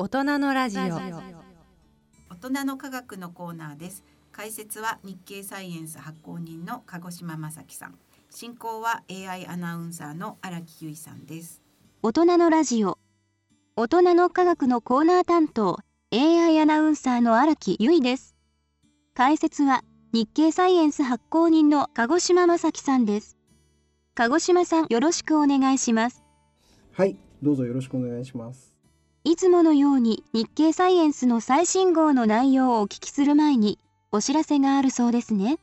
[0.00, 0.82] 大人のラジオ。
[2.30, 4.04] 大人の科学のコーナーです。
[4.30, 7.98] 解説は日経サイエンス発行人の鹿児島正樹さん。
[8.30, 11.60] 進行は AI アナウンサーの荒木由衣さんです。
[12.04, 12.96] 大人のラジオ。
[13.74, 15.80] 大人の科学のコーナー担当
[16.12, 18.36] AI アナウンサーの荒木由衣です。
[19.14, 23.36] 解説は日経サイエンス発行人の鹿児島正樹さんです。
[24.14, 26.22] 鹿児島さんよろしくお願いします。
[26.92, 28.77] はいどうぞよろしくお願いします
[29.28, 33.78] いつものように日経サイエンスの最新号の内容をお聞きする前に
[34.10, 35.58] お知らせがあるそうですね。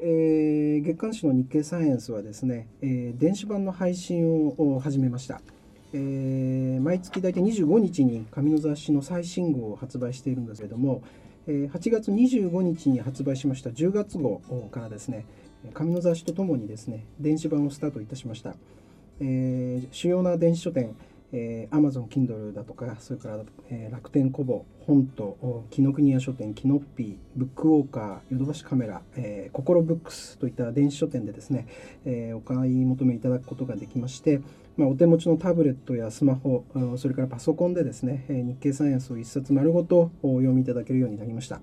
[0.00, 5.40] えー、月刊誌の日経サイエンスはですね、えー、電子版の配信を始めました。
[5.92, 11.04] えー、毎月大体25日に紙の雑誌の最新号を発売しているんですけれども、
[11.46, 14.40] えー、8月25日に発売しました10月号
[14.72, 15.26] からですね
[15.74, 18.54] 紙の雑誌とともにですね電子版をスタートいたしました、
[19.20, 20.96] えー、主要な電子書店
[21.32, 23.38] えー、Amazon Kindle だとかそれから、
[23.70, 31.66] えー、楽天コボ本と紀ノ国屋書店キノッピーブックウォーカーヨドバシカメラ、えー、心ブックスといった電子書店でですね、
[32.04, 34.40] えー、お買い求めいただくことができまして、
[34.76, 36.64] まあ、お手持ちのタブレットやスマホ
[36.96, 41.60] それからパソコンでですね日経サイエンスを一冊丸ごとお読みいただけるようになりました。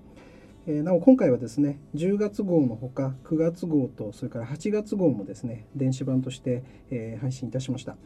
[0.70, 7.96] えなお今回はですね10月号のほか9月号とそれから8月号もですね電子版として、え配信いたしました。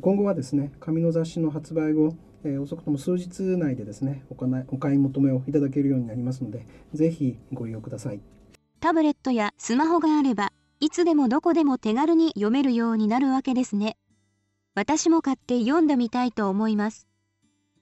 [0.00, 2.14] 今後はですね紙の雑誌の発売後
[2.62, 4.34] 遅くとも数日内でですねお
[4.68, 8.20] お買い求めをいただけるようになりますのでぜひご利用ください。
[8.80, 13.96] タブレットやスマホがあればいつでもどこでも手軽に読めるようになるわけですね。
[14.74, 17.06] 私も買って読んでみたいと思います。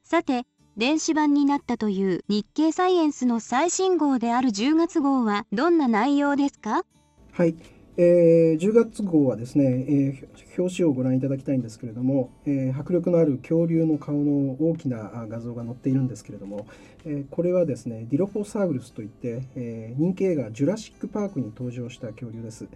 [0.04, 0.44] さて
[0.76, 6.84] 電子版になったという日経サイエンスの最新号である10月号はどんな内容ですか？
[7.32, 7.54] はい
[7.98, 10.26] えー、10月号はですね、えー、
[10.58, 16.66] 表紙をご覧いただきたいんですけれども、えー、迫力のある恐竜の顔の大きな画像が載っているんですけれども、
[17.04, 22.66] えこれはですねディロフォサウルスといって、え人気映画「ジュラシック・パーク」に登場した恐竜です。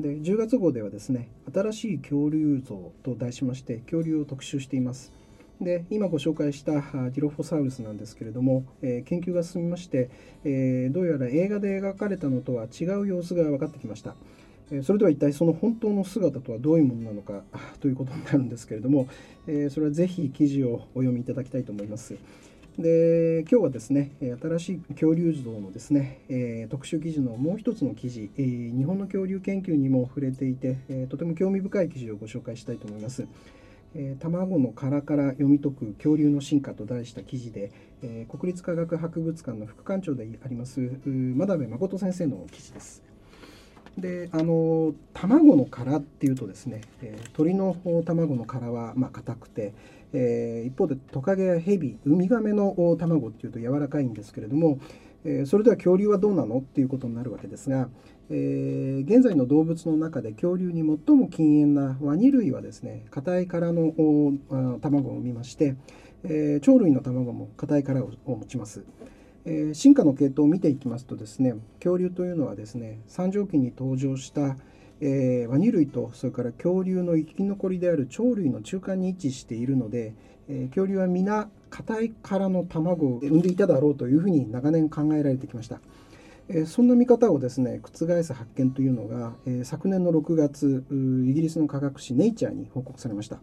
[0.00, 5.12] で10月号ではですね新しい恐竜像と題しまして恐竜を特集しています。
[5.60, 10.10] で今ご紹介したディロフォサウルスなんですけれども、え研究が進みまして、
[10.42, 14.16] えどうやら映画で描かれたのとは違う様子が分かってきました。
[14.82, 17.44] それでは一体その本当の姿とはどういうものなのか
[17.80, 19.08] ということになるんですけれども、
[19.70, 22.16] それはぜひ記事をお読みいただきたいと思います。
[22.78, 33.26] で今日はですね新しい恐竜像のですね、え特集記事のもう一つの記事、え日本の恐竜研究にも触れていて、えとても興味深い記事をご紹介したいと思います。
[33.94, 37.72] え卵の殻から読み解く恐竜の進化と題した記事で、
[38.02, 43.15] え国立科学博物館の副館長であります真鍋誠先生の記事です。
[43.98, 49.72] であの卵の殻っていうとですね、え、鳥の卵の殻はまあ硬くて、
[50.12, 54.78] えー、一方でトカゲやヘビウミガメの卵っていうと柔らかいんですけれども、
[55.24, 57.88] えー、それでは恐竜はどうなのっていうことになるわけですが、
[58.28, 63.94] えー、現在の動物の中で恐竜に最も禁煙なワニ類はですね硬い殻の
[64.82, 65.74] 卵を産みまして、
[66.24, 68.84] え、鳥類の卵も硬い殻を持ちます。
[69.48, 74.56] えー、進化の系統を見ていきますとですね恐竜というのはですね三畳紀に登場した、
[75.00, 80.14] えー、ワニ類とそれから恐竜の生き残りである鳥類の中間に位置しているので、
[80.48, 85.80] えー、恐竜は皆硬い殻の卵を産んでいただろうというふうに長年考えられてきました。
[86.48, 90.84] えそんな見方をですね覆す発見というのが、え昨年の6月
[91.28, 93.40] イギリスの科学誌「ネイチャー」に報告されました。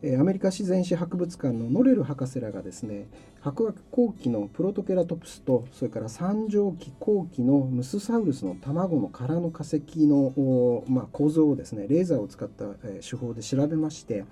[0.00, 3.08] アメリカ自然史博物館のノレル博士らがですね
[3.40, 12.66] 白亜後期のプロトケラトプスとそれから三畳紀後期のムスサウルスの卵の殻の化石の、まあ、構造をですねレーザーを使った
[13.00, 14.24] 手法で調べまして、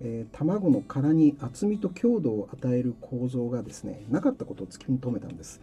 [0.00, 5.60] えー、卵の殻に厚みと強度を与える構造がですねなかったことを突き止めたんです。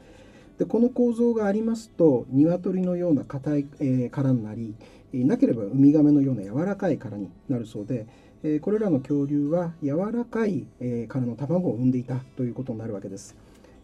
[0.58, 4.76] でこの構造がありますと鶏のような硬い、えー、殻になり
[5.14, 8.06] なければウミガメのような柔らかい殻になるそうで
[8.44, 13.36] えこれらの恐竜は柔らかい、え殻の卵を産んでいたということになるわけです。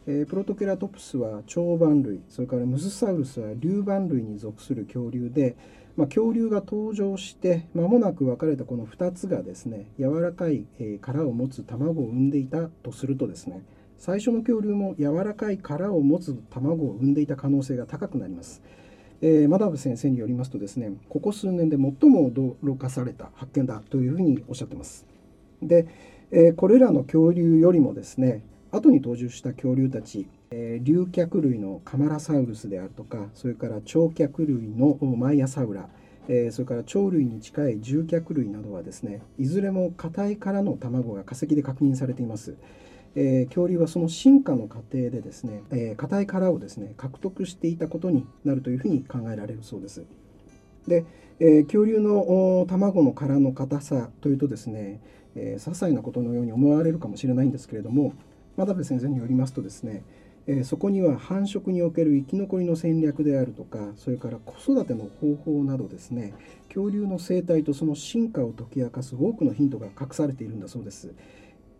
[0.07, 5.57] えプロトケラトプスは長板類それからムスサウルスは竜板類に属する恐竜で、
[5.97, 13.63] まあ、恐竜が登場して間もなく分かれたこの2つがですね柔らかい、え殻を持つ卵を産んでいたとするとですね
[13.97, 18.61] 最初の恐竜も柔らかい殻を持つ卵を産んでいた可能性が高くなります。
[19.21, 25.05] えー、マダブ先生によりますとですねここ数年で最も驚かされた発見だというふうにおっしゃってます。
[25.61, 25.87] で、
[26.31, 35.87] えー、これらの恐竜よりもですね後に登場した恐竜たち、えー、竜脚類のカマラサウルスであるとかそれから長脚類のマイアサウラ
[36.27, 42.55] え、それから鳥類に近い獣脚類などはですねいずれも硬い殻の卵が化石で確認されています。
[43.15, 50.03] えー、恐竜はその進化の過程でですね、えー、硬い殻をですね獲得していたことになるというふうに考えられるそうです。
[50.87, 51.05] で、
[51.39, 55.01] えー、恐竜の卵の殻の硬さというとですね、
[55.35, 58.13] えー、些細なことのように思われるかもしれないんですけれども
[58.57, 60.03] 真鍋先生によりますとですね、
[60.47, 66.33] えー、そこには繁殖における生き残りの戦略であるとかそれから子育ての方法などですね
[66.67, 71.13] 恐竜の生態とその進化を解き明かす多くのヒントが隠されているんだそうです。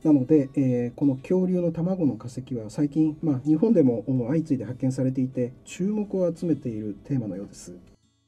[0.05, 7.75] なので、えー、この恐竜の卵の化石は最近、まあ、日本でも相次いで発見されていて注目を集めているテーマのようです。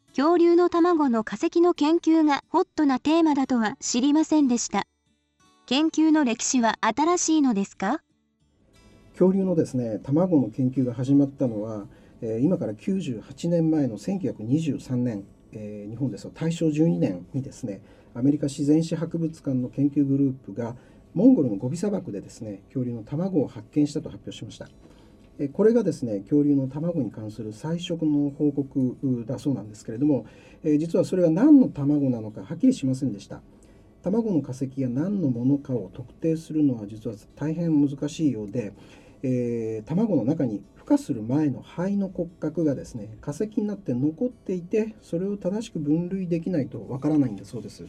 [0.07, 4.87] 恐竜の卵の化石の研究がホットなテーマだとは知りませんでした。
[5.67, 8.01] 研究の歴史は新しいのですか？
[9.11, 11.85] 恐竜のですね卵の研究が始まったのは、
[12.21, 17.83] えー、今から98年前の1923年、えー、日本ですと大正12年にですね
[18.15, 20.75] アメリカ自然史博物館の研究グループが
[21.17, 24.69] モンゴルのゴビ砂漠でですね恐竜の卵を発見したと発表しました。
[25.53, 30.27] これがですね恐竜の卵に関する最初の報告だそうなんですけれども
[30.63, 33.41] 実はそれが何の卵なのかはっきりしませんでした。
[34.03, 38.73] 卵の化石が何のものかを特定するのは実は大変難しいようで、
[39.23, 47.87] えー、卵の中に孵化する前の肺の骨格がですね化石になって残っていてそれを正しく分類できないとわからないんだそうです。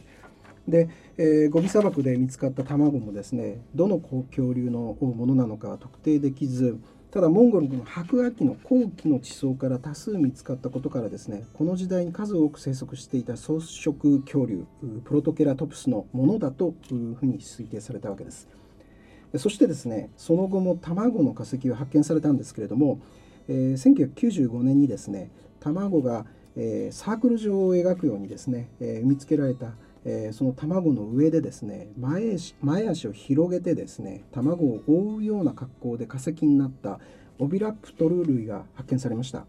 [0.69, 6.79] で、えー、ゴビ砂漠で見つかった卵もですねどの恐竜のものなのかは特定できず
[7.11, 14.65] ただモンゴルの白亜紀の後期の地層から多数見つかったことからですねこの時代に数多く生息していた草食恐竜
[15.05, 18.47] プロトケラトプスのものだというふうに推定されたわけです。
[19.37, 22.99] そしてですねその後も卵の化石は発見されたんですけれども、
[23.47, 26.25] えー、1995年にですね卵が、
[26.55, 29.73] えー、サークル状を描くようにですね、えー、産みつけられた
[30.11, 36.99] えー、その卵の上でですね前前足を広げてですね卵を覆うような格好で化石になった
[37.37, 39.45] オビラプトル類が発見されました、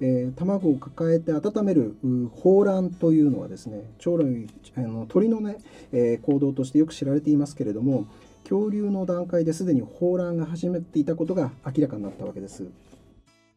[0.00, 1.94] えー、卵を抱えて温める
[2.42, 4.46] 抱卵というのはですね鳥類
[4.76, 5.58] あの鳥のね、
[5.92, 8.06] えー、行動としてよく知られていますけれども
[8.44, 12.66] 恐竜の段階ですでに抱卵が始めていたことが明らかになったわけです。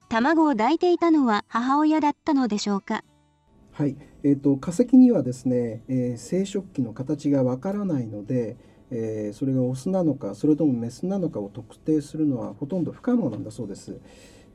[0.09, 3.03] 卵を抱いていたのは母親だったのでしょうか？
[3.75, 8.55] はい、えーと、化石にはですね、えー、生殖器の形がわからないので、
[8.89, 13.99] えー、それがオスなのかそれともメスなのかを特定するのはほとんど不可能なんだそうです。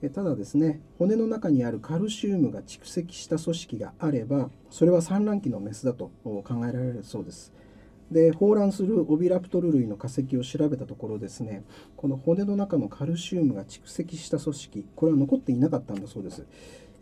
[0.00, 7.52] えただですね骨の中にあるカルシウムが蓄積した組織があればそれは産卵期のメスだと考えられるそうです。
[8.10, 11.62] で抱卵するオビラプトル類の化石を調べたところですね
[11.96, 16.46] この骨の中のカルシウムが蓄積した組織これは残っていなかったんだそうです。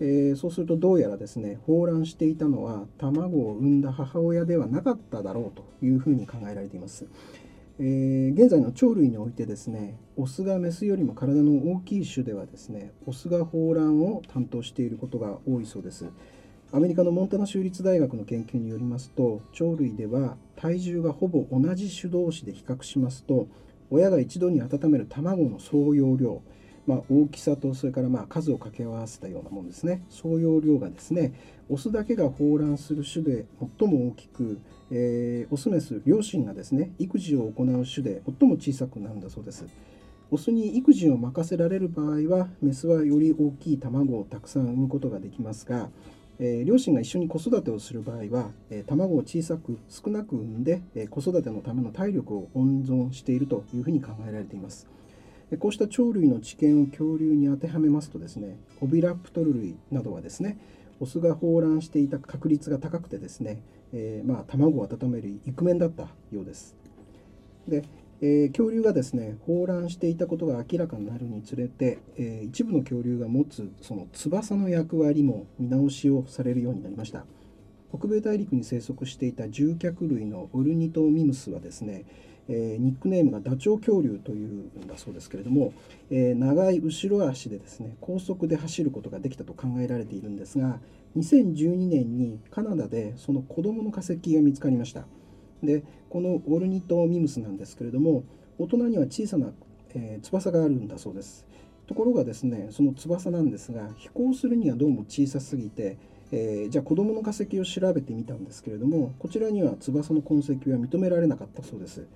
[0.01, 7.07] えー、そうするとどうやらですね抱卵していたのは卵を産んだ母親ではなかっただろうというふうに考えられています。
[7.81, 16.11] えー、現在の鳥類においてですねオスがメスよりも体の大きい種ではですねオスが抱卵を担当していることが多いそうです
[16.73, 23.47] アメリカのモンタナ州立大学の研究によりますと鳥類では体重がほぼ同じ種同士で比較しますと
[23.91, 26.43] 親が一度に温める卵の総容量
[26.89, 31.35] まあ、大きさとそれからまあ数を掛け合わせたようなものですね総容量がですね
[31.69, 33.45] オスだけが抱卵する種で
[33.79, 34.59] 最も大きく、
[34.91, 39.67] えー、オスメス両親がですね育児を行う種で最も小さくなるんだそうです
[40.31, 45.91] オスに育児を任せられる場合はメスはより大きい卵をたくさん産むことができますが、
[46.39, 54.98] えー、両親が一緒に子育てをする場合は、えー、卵を小さく少なく産んで、えー、子育てのための体力を温存しているというふうに考えられています。
[55.57, 60.59] こうした鳥類の知見を恐竜に当てはめますとですねオビラプトル類などはですね
[61.01, 63.63] オスが抱卵していた確率が高くてですね、
[63.93, 66.75] えー、まあ、卵を温めるイクメンだったようです。
[67.69, 67.85] で、
[68.21, 77.25] えー、恐竜がですね抱卵していたことが明らかになるにつれて、えー、一部の恐竜が持つその翼の役割も見直しをされるようになりました。
[77.97, 82.05] 北米大陸に生息していた獣脚類のオルニトミムスはですね
[82.49, 85.73] えー、ニックネームがダチョウ恐竜というんだそうですけれども、
[86.11, 90.81] えー、長い後ろ足でですね高速で走ることができたと考えられているんですが
[91.17, 95.07] 2012年にカナダでその子供の化石が見つかりました。
[95.63, 98.25] でこのオルニトミムスなんですけれども
[98.59, 99.53] 大人には小さな、
[99.95, 101.47] えー、翼があるんだそうです。
[101.87, 105.99] ところがですねその翼なんですが飛行するにはどうも小さすぎて
[106.33, 112.07] えー、じゃあ子どもの化石を調べてみたんですけれどもこちらには翼の痕跡は認められなかったそうです。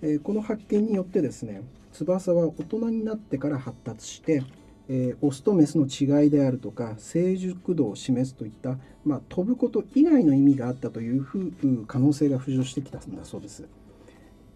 [0.00, 1.62] えこの発見によってですね
[1.92, 4.44] 翼は大人になってから発達して、
[4.88, 13.66] えー、オスとメスの違いであるとか成熟度を示すといった、まあ、飛ぶこと以外の意味があったというふう可能性が浮上してきたんだそうです。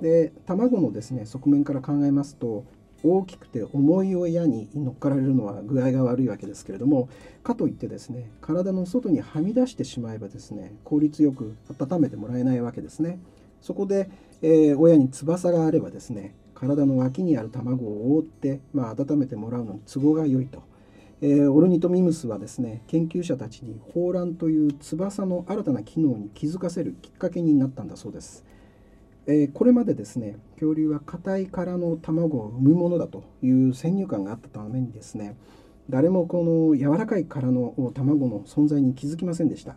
[0.01, 2.65] で卵のですね側面から考えますと
[3.05, 7.09] 大きくて重い親に乗っかられるのは具合が悪いわけですけれども
[7.43, 13.19] かといってですね体の外にはみ出してしまえばですね効率よく温めてもらえないわけですね。
[13.61, 14.11] そこで、
[14.43, 20.63] えー、親に翼があればですね体の脇にある卵を覆って、まあ、温めてもらうのに都合が良いと、
[21.21, 28.45] えー、オルニトミムスはですね研究者たちに抱卵という翼の新たな機能に気づかせるきっかけになったんだそうです。
[29.27, 35.37] えー、これまでですね恐竜は硬い殻の卵を産むものだという先入観があったためにですね
[35.89, 39.77] 誰もこの柔らかい殻の卵の存在に気づきませんでした、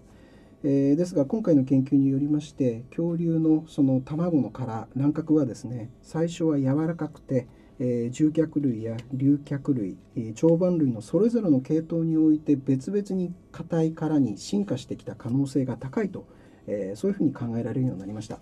[0.64, 7.48] えー、ですが今回の研究によりまして恐竜のその卵の殻卵殻はですね最初は柔らかくて、
[7.80, 16.26] えー、獣脚類や竜脚類、えー、長板類のそれぞれの系統において別々に硬い殻に進化してきた可能性が高いと、
[16.68, 18.40] えそういうふうに考えられるようになりました。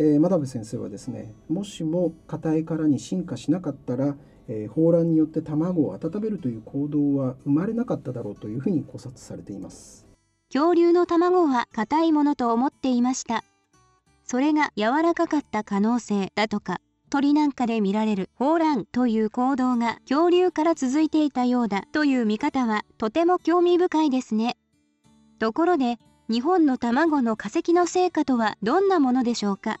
[0.00, 10.06] えー、真鍋先生はですねもしも硬い殻に進化しなかったら、えー、抱卵によって卵を温めるという行動は生まれなかっただろうというふうに考察されています。
[10.52, 13.42] 恐竜の卵は硬いものと思っていました。
[14.24, 16.78] それが柔らかかった可能性だとか
[17.10, 24.56] 鳥なんかで見られる抱卵という行動が恐竜から続いていたようだという見方はとても興味深いですね。
[25.40, 25.98] ところで
[26.30, 29.78] 日本の卵の化石の成果とはどんなものでしょうか？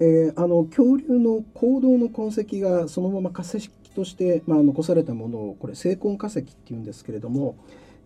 [0.00, 7.56] えー、あの恐竜の行動の痕跡がそのまま化石として、まあ、残されたものをこれ成婚化石っていうんですけれども、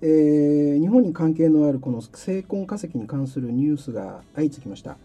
[0.00, 4.96] えー、日本に関係のあるこの成婚化石に関するニュースが相次ぎました。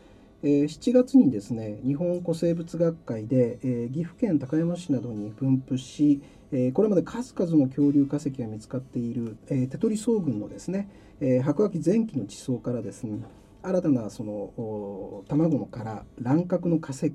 [0.43, 10.89] えー、7月にですね日本古生物学会で、えー、岐阜県高山市などに分布し、えー、これまで数々の恐竜化石が見つかっている、えー、テトリ層群のですね、
[11.19, 13.19] え、白亜紀前期の地層からですね
[13.67, 17.11] 新たなその卵の殻卵殻の化石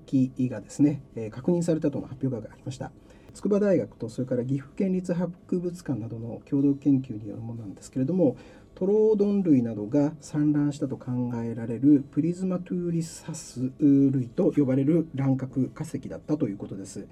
[0.50, 2.92] がですね、えー、確認されたとの発表がありました
[3.32, 8.36] 筑波大学とそれから岐阜県立博物館などの共同研究によるものなんですけれども
[8.74, 17.06] トロードン類などが産卵したと考えられるプリズマトゥーリサス類と呼ばれる卵殻化石だったということです。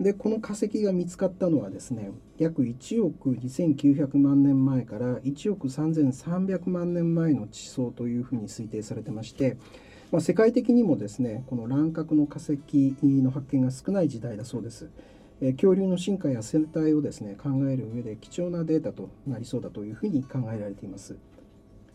[0.00, 9.56] でこの化石が見つかったのはですね約1億2900万年前から1億3300万年前の地層というふうに推定されてまして、
[10.12, 12.58] まあ、世界的にもですねこの卵殻の化石
[13.02, 14.88] の発見が少ない時代だそうです。
[15.40, 21.16] え恐竜の進化や生態をですね考える上で貴重なデータとなりそうだというふうに考えられています。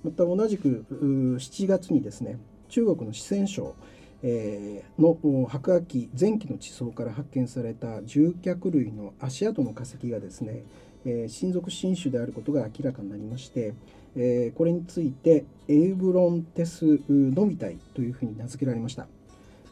[0.03, 2.37] また同じく7月にですね
[2.69, 3.75] 中国の四川省
[4.23, 10.63] えの白亜紀前期の地層から発見された獣脚類の足跡の化石がですね、
[11.05, 13.73] え親族新種であることが明らかになりまして、
[14.15, 19.07] えこれについてエウブロンテスノビタイというふうに名付けられました。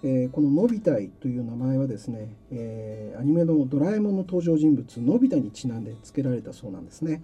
[0.03, 7.22] えこのノビタイという名前はですね、えアニメのドラえもんの登場人物のび太にちなんで付けられたそうなんですね。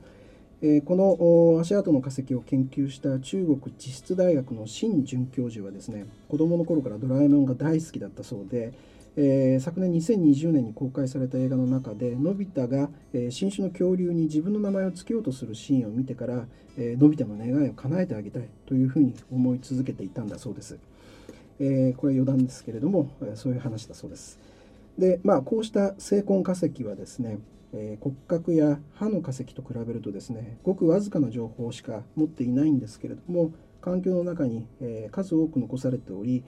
[0.62, 8.74] えこの足跡の化石を研究した中国地質大学の新准教授はですね子どもの頃からドラえもんが大好きだったそうで、
[9.16, 20.78] えー、昨年2020年に公開された映画の中でのび太が、えー、新種の恐竜に自分の名前を付けようとするシーンを見てから、えー、のび太の願いを叶えてあげたいというふうに思い続けていたんだそうです。
[21.60, 24.40] えこれは余談ですけれどもそういう話だそうです。
[24.98, 27.40] でまあこうした成婚化石はですね
[27.78, 36.44] えー、骨格や歯の化石と比べるとですねごくわずかな情報しか持っていないんですけれども環境の中に、えー、数多く残されており、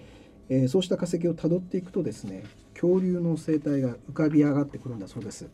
[0.50, 2.44] えー、そうした化石をたどっていくとですね
[2.74, 5.50] 恐竜の生態が浮かび上がってくるんだそうです。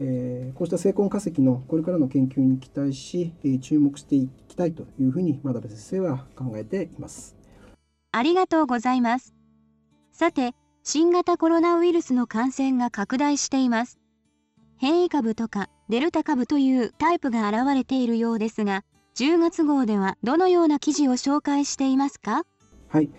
[0.00, 7.36] えこうした成婚化石のこれからの研究に期待し、え注目していきたいというふうに真鍋先生は考えています。
[8.10, 9.34] ありがとうございます。
[10.12, 13.98] さて、新型コロナウイルスの感染が拡大しています。
[14.76, 18.82] 変異株とかデルタ株というタイプが現れているようですが
[19.16, 22.44] 10月号ではどのような記事を紹介していますか？
[22.88, 23.10] はい。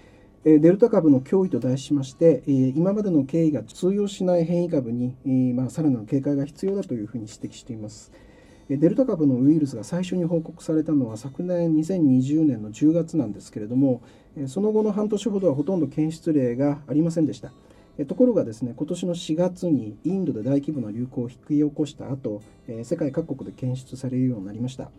[0.44, 5.16] デルタ株の脅威と題しまして今までの経緯が通用しない変異株に、
[5.54, 8.12] まあ、さらなる警戒が必要だというふうに指摘しています。
[8.70, 14.02] デルタ株のウイルスが最初に報告されたのは昨年2020年の10月なんですけれども
[14.48, 17.52] その後の半年ほどはほとんど検出例がありませんでした。
[18.04, 22.42] ところがですね今年の4月にインドで大規模な流行を引き起こした後
[22.84, 24.92] 世界各国で検出されるようになりました。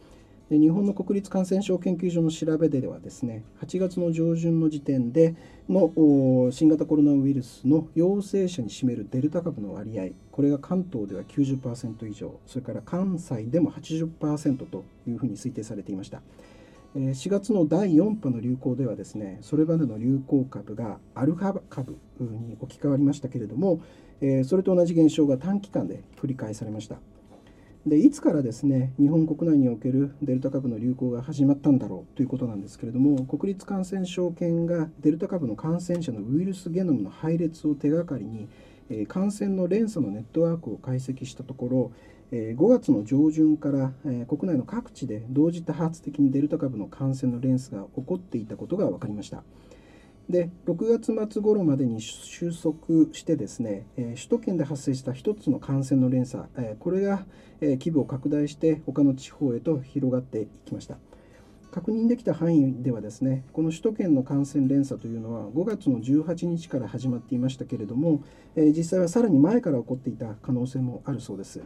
[0.49, 5.35] で日本の国立感染症研究所の調べではですね8月の上旬の時点で
[5.69, 5.91] の
[6.53, 16.23] 新型コロナウイルスの陽性者に占めるデルタ株の割合これが関東では90%以上それから関西でも80%というふうに推定されていました。
[16.97, 23.83] 4月の第4波の流行ではですねそれまでの流行株がアルファ株に置き換わりましたけれども
[24.45, 26.97] それと同じ現象が短期間で繰り返されました。
[27.87, 38.49] でいつからですね日本国内におけるデルタ株の流行が始まったんだろうということなんですけれども国立感染症研がデルタ株の感染者のウイルスゲノムの配列を手がかりに
[39.07, 41.93] 感染の連鎖のネットワークを解析したところ
[42.33, 43.93] 5月の上旬から
[44.27, 49.45] 国内の各地で同時多発的にデルタ株の感染の連鎖が起こっていたことが分かりました。
[50.29, 52.77] で6月末頃までに収束
[53.13, 56.43] してですね、首都圏で発生した1つの感染の連鎖、
[56.81, 57.27] これが
[57.61, 60.99] 規模を拡大して他の地方へと広がっていきました。
[61.71, 68.25] 確認できた範囲ではですねこの首都圏の感染連鎖というのは5月の18日から始まっていましたけれども、
[68.57, 71.63] 実際はさらに前から起こっていた可能性もあるそうです。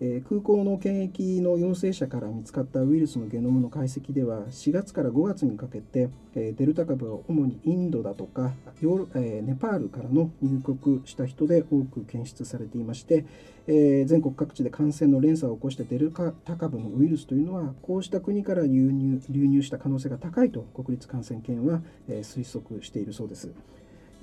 [0.00, 13.24] え空港の検疫の陽性者から見つかったウイルスのゲノムの解析では4月から5月にかけて、えデルタ株は主にインドだとかヨー、ネパールからの入国した人で多く検出されていまして、
[13.66, 23.50] え全国各地で感染の連鎖を起こしたデルタ株のウイルスというのはこうした国から流入流入した可能性が高いと国立感染研は、え推測しているそうです。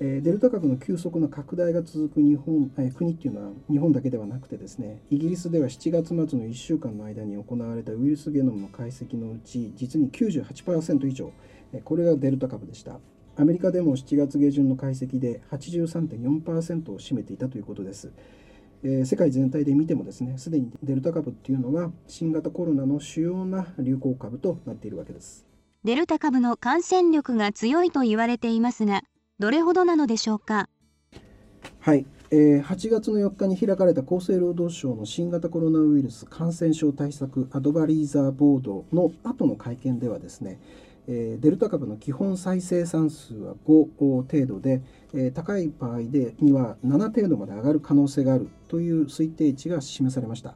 [0.00, 11.30] デルタ株の急速な拡大が続く日本、国っていうのは日本だけではなくてですねイギリスでは7月末の1週間の間に行われたウイルスゲノムの解析のうち実に98%以上
[11.84, 12.98] これがデルタ株でした。
[13.36, 18.12] アメリカでも7月下旬の解析で83.4%を占めていたということです。
[19.04, 25.46] 世界全体で見てもですねすでにデルタ株っていうのは新型コロナの主要な流行株となっているわけです。
[25.84, 29.02] デルタ株の感染力が強いと言われていますが
[29.44, 30.70] どれほどなのでしょうか？
[31.78, 40.58] はい、えー、8月の4日に開かれた厚生労働省の新型コロナウイルス感染症対策アドバリーザーボードの後の会見ではですね、
[41.06, 44.80] え、デルタ株の基本再生産数は5程度で、
[45.12, 50.54] え、高い場合でには7程度まで上がる可能性があるという推定値が示されました。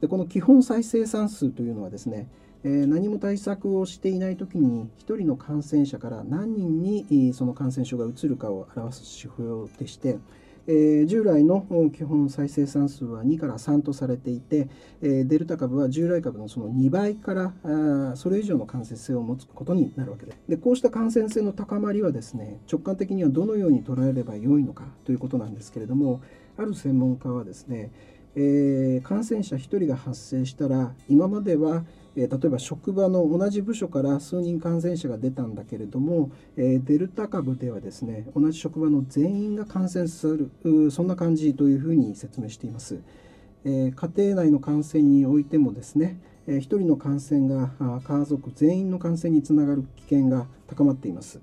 [0.00, 2.28] でこの基本再生産数というのはですね
[2.62, 10.18] え、何も対策をしていない時に1人の感染者から何人にその感染症がうつるかを表す指標でして、
[10.66, 14.68] え、従来の基本再生産数は2から3とされていて、
[15.00, 20.34] え、デルタ株は従来株のその2倍からあそれ以上の感染性を持つことになるわけで。
[20.48, 26.20] でこうした感染性の高まりはですね直感的にはどのように捉えればよいのかということなんですけれども
[26.56, 27.90] ある専門家はですね
[28.36, 31.84] えー、感染者1人が発生したら今までは、
[32.16, 40.26] えー、例えば職場の同じ部署から数人感染者が出たんだけれども、えー、デルタ株ではですね同じ職場の全員が感染す
[40.64, 43.00] るそんな感じというふうに説明しています。
[43.64, 51.40] え家庭内の感染においてもですね、え1人の感染が家族全員の感染につながる危険が高まっています。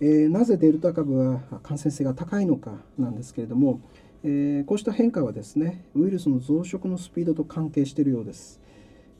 [0.00, 3.80] えなぜデルタ株は感染性が高いのかなんですけれども、
[4.22, 8.60] えー、こうした変化はですねウイルスの増殖のスピードと関係しているようです。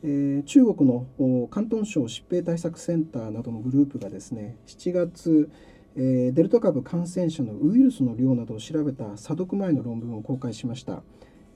[0.06, 1.06] え、中国の
[1.50, 5.48] 広東省疾病対策センターなどのグループがですね7月、
[5.96, 11.02] え、デルタ株感染者のウイルスの量などを調べた査読前の論文を公開しました。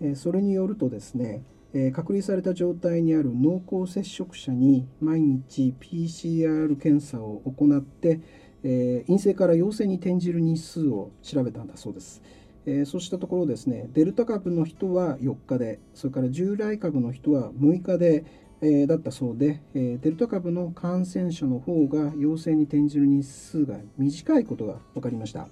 [0.01, 1.43] えそれによるとですね
[1.75, 8.21] え隔離された状態にある濃厚接触者に毎日 PCR 検査を行って、
[8.63, 12.23] え陰性から陽性に転じる日数を調べたんだそうです。
[12.69, 18.27] えー、そうしたところですねデルタ株の人は4日でそれから従来株の人は6日で、
[18.61, 25.49] えー、だったそうで、えー、デルタ株の感染者の方が陽性に転じる日数が短いことが分かりました。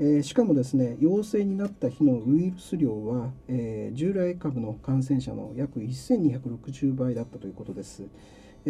[0.00, 8.04] えしかもですね陽性になった日のウイルス量は、え従来株の感染者の約1260倍だったということです。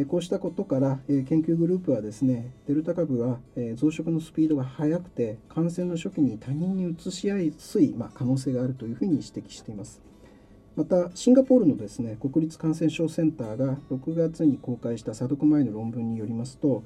[0.08, 3.38] こうしたことから研究グループはですねデルタ株は
[3.74, 10.00] 増殖のスピードが速くて感染の初期に他人に移しやすい可能性があるというふうに指摘しています。
[10.76, 16.84] またシンガポールのですね国立感染症センターが6月に公開した査読前の論文によりますと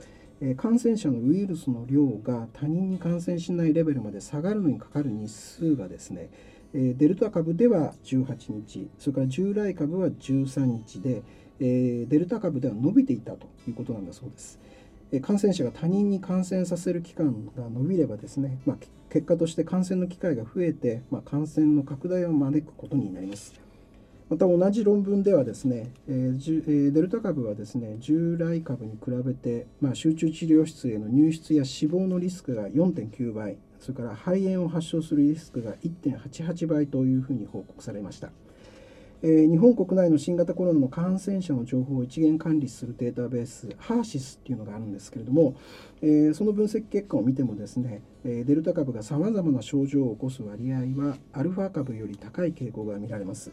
[0.56, 6.30] 感染者のウイルスの量が他人に感染しないレベルまで下がるのにかかる日数がですね
[6.72, 11.22] デルタ株では18日それから従来株は13日で
[11.62, 14.58] えデルタ株では伸びていたということなんだそうです。
[15.20, 18.76] 感染者が他人に感染させる期間が伸びればですね、まあ、
[19.10, 23.60] 結果として感染の機会が増えて、まあ、感染の拡大を招くことになります。
[24.30, 38.30] また同じ論文ではですね、えー、デルタ株はですね従来株に比べて、まあ、集中治療室への入室や死亡のリスクが4.9倍それから肺炎を発症するリスクが1.88倍というふうに報告されました。
[39.22, 45.54] えー、日本国内の新型コロナの感染者の情報を一元管理するデータベースハーシスっていうのがあるんですけれども、
[46.02, 53.52] えー、その分析結果を見てもですね、えデルタ株がさまざまな症状を起こす割合はアルファ株より高い傾向が見られます。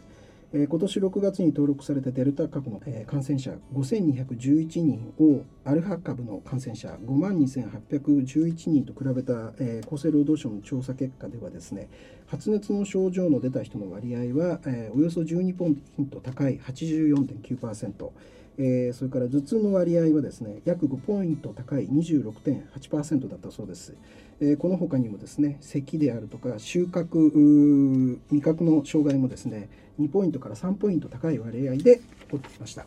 [0.52, 11.88] えー、今年6月に登録されたデルタ株の、えー、感染者5211人をアルファ株の感染者5万2811人と比べた、えー、厚生労働省の調査結果ではですね
[12.26, 18.10] 発熱の症状の出た人の割合は、えー、およそ12ポイント高い84.9%。
[18.58, 23.94] えー、それから頭痛の割合はですね約5ポイント高い26.8%だったそうです、
[24.40, 29.68] え、この他にもですね咳であるとか収穫味覚の障害もですね
[30.00, 32.86] 2ポイントから3ポイント高い割合で起こってきました。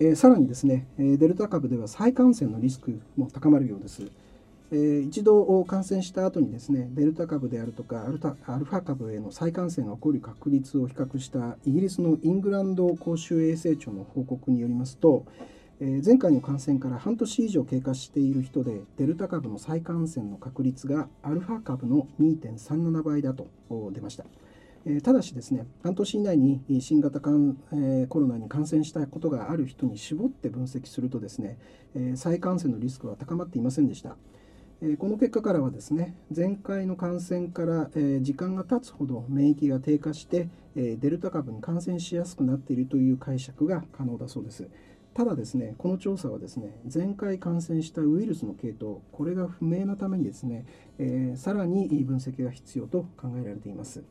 [0.00, 4.10] えー、さらにですね、デルタ株では再感染のリスクも高まるようです。
[4.70, 15.24] えー、一度感染した後にですねデルタ株であるとかアルタアルファ株への再感染が起こる確率を比較したイギリスのイングランド公衆衛生庁の報告によりますと、
[15.80, 23.48] え、前回の感染から半年以上経過している人でデルタ株の再感染の確率がアルファ株の2.37倍だと
[23.92, 24.24] 出ました。
[24.84, 31.58] えただしですね半年以内に新型コロナに感染したことがある人に絞って分析するとですね、
[31.94, 34.16] え再感染のリスクは高まっていませんでした。
[34.80, 44.68] えこの結果からはですね前回の感染から、え時間が経つほど免疫が低下して、えデルタ株に感染しやすくなっているという解釈が可能だそうです。
[45.18, 50.64] ただですね、この調査はですね、前回感染したウイルスの系統、これが不明なためにですね、
[50.98, 54.04] えー、さらに分析が必要と考えられています。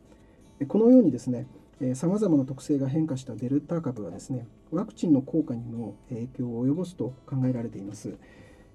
[0.67, 1.47] このようにですね
[1.93, 8.17] さまざまな特性が変化したデルタ株はですねワクチンの効果にも影響を及ぼすと考えられています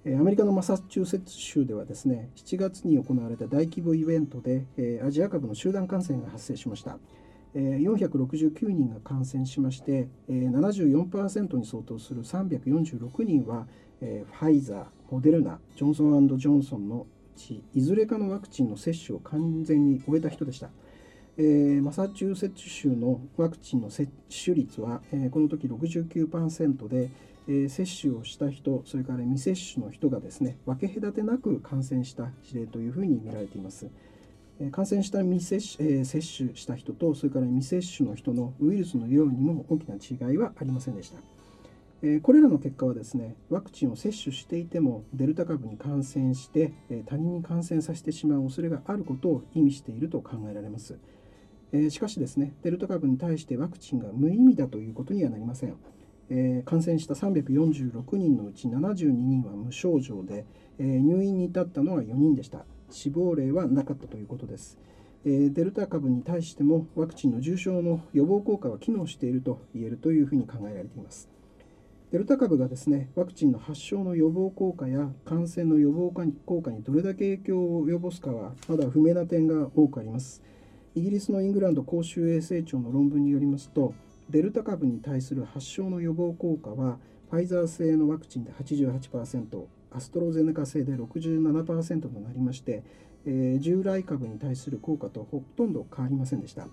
[0.05, 4.65] アメリカのマサチューセッツ州ではですね7月に行われた大規模イベントで
[5.05, 6.97] アジア株の集団感染が発生しました
[7.55, 13.67] 469人が感染しまして74%に相当する346人は
[13.99, 20.69] ファイザー、モデルナ、ジョンソンジョンソンのうちいずれかのワクチンの接種を完全に終えた人でした。
[21.37, 24.07] え、マサチューセッツ州のワクチンの接
[24.43, 27.09] 種率は、え、この時69%で、
[27.47, 33.89] え、接種をした人それから未接種の人がですね分け隔てなく感染した事例というふうに見られています。
[34.71, 41.19] 感染した未接種,、え接種した人とそれから未接種の人のウイルスの量にも大きな違いはありませんでした。
[42.01, 50.97] えこれらの結果はですねワクチンを接種していてもデルタ株に感染して、え他人に感染させてしまう恐れがあることを意味していると考えられます。
[51.71, 55.75] えしかしですねデルタ株に対してワクチンが無意味だということにはなりません。
[56.29, 60.45] え、感染した346人のうち72人は無症状で、
[60.79, 64.77] え、入院に至ったのは4人でした死亡例はなかったということです、
[65.25, 71.29] え、デルタ株に対してもワクチンの重症の予防効果は機能していると言えるというふうに考えられています。
[72.11, 76.13] デルタ株がですねワクチンの発症の予防効果や感染の予防
[76.45, 80.43] 効果にどれだけ影響を及ぼすかはまだ不明な点が多くあります。
[80.95, 83.95] イギリスのイングランド公衆衛生庁の論文によりますと
[84.29, 86.99] デルタ株に対する発症の予防効果は
[87.31, 92.83] ファイザー製のワクチンで88%アストロゼネカ製で67%となりまして、
[93.25, 96.67] えー、従来株に対する効果とほとんど変わりませんでした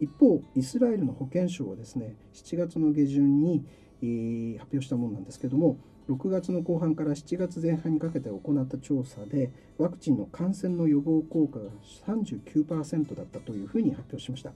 [0.00, 3.64] 一方イスラエルの保健省はですね7月の下旬に、
[4.02, 5.76] えー、発表したものなんですけども
[6.08, 11.70] 6月の後半から7月前半にかけて行った調査でワクチンの感染の予防効果が
[12.06, 14.52] 39%だったというふうに発表しました。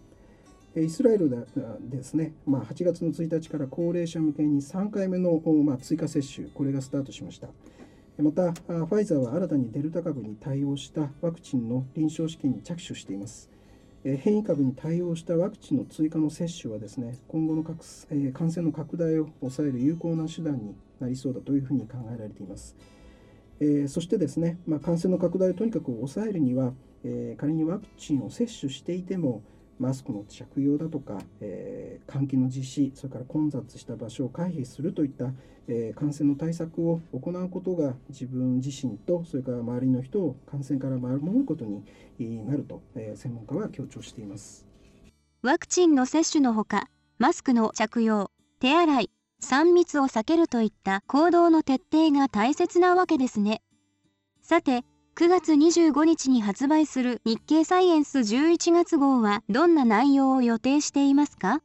[0.76, 1.36] イスラエルで
[1.88, 7.48] ですね、まあ、8月の1日から高齢者向けに3回目の、まあ、追加接種、これがスタートしました。
[8.18, 13.50] また、ファイザーは新たにデルタ株に対応したワクチンの臨床試験に着手しています。
[14.04, 22.76] 変異株に対応したワクチンの追加の接種はですね今後の感染の拡大を抑える有効な手段になりそうだというふうに考えられています。
[23.60, 29.42] え、そしてですね、まあ、感染の拡大をとにかく抑えるには、え、仮にワクチンを接種していても
[29.78, 35.32] マスクの着用だとか、えー、換気の実施それから混雑した場所を回避するといった、
[35.66, 41.84] えー、感染の対策を行うことが自分自身とそれから周りの人を感染から守ることに
[42.46, 44.66] なると、えー、専門家は強調しています。
[45.42, 49.10] ワクチンの接種のほかマスクの着用手洗い
[49.42, 53.60] 3密を避けるといった行動の徹底が大切なわけですね。
[54.40, 54.84] さて
[55.16, 61.62] 9月25日に発売する日経サイエンス11月号はどんな内容を予定していますか？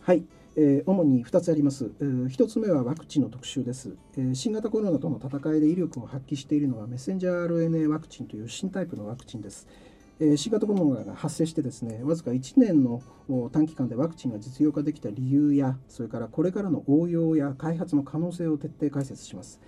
[0.00, 9.66] はい、えー、主に2つあります、えー、1つ目はワクチンの特集です、えー、新型コロナとの戦いで威力を発揮しているのはメッセンジャー RNA ワクチンという新タイプのワクチンです。
[10.20, 19.62] えー新型コロナが発生してですねわずか1年のお短期間でワクチンが実用化できた理由やそれからこれからの応用や開発の可能性を徹底解説します。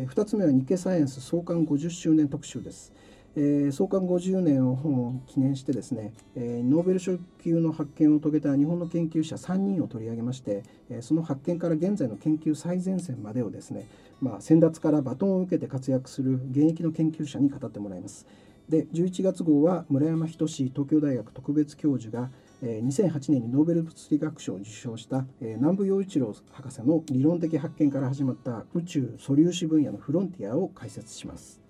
[0.00, 2.92] え2つ目は日経サイエンス創刊50周年特集です。
[3.34, 13.88] えー創刊50年を記念してですね、えーノーベル賞級の発見を遂げた日本の研究者3人を取り上げまして、えーその発見から現在の研究最前線までをですね、
[14.20, 18.24] まあ、先達からバトンを受けて活躍する現役の研究者に語ってもらいます。
[18.68, 22.30] で11月号は村山仁東京大学特別教授が、
[22.62, 31.60] 2008年にノーベル物理学賞を受賞した、南部陽一郎博士の理論的発見から始まった宇宙素粒子分野のフロンティアを解説します。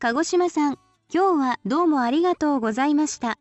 [0.00, 0.78] 鹿児島さん、
[1.12, 3.38] 今日はどうもありがとうございました。